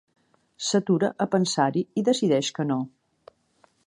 [0.67, 2.79] S'atura a pensar-hi i decideix que no.